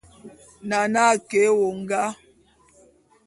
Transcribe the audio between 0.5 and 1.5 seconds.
Nane a ke